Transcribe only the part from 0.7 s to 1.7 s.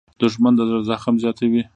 زخم زیاتوي